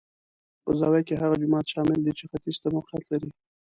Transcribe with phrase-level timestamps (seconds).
[0.63, 3.29] په زاویه کې هغه جومات شامل دی چې ختیځ ته موقعیت لري.